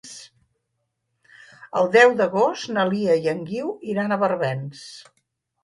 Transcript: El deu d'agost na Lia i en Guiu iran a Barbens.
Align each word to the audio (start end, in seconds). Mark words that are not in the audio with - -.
El 1.83 1.91
deu 1.97 2.15
d'agost 2.23 2.73
na 2.79 2.87
Lia 2.95 3.21
i 3.27 3.31
en 3.37 3.45
Guiu 3.53 3.73
iran 3.95 4.11
a 4.11 4.21
Barbens. 4.27 4.85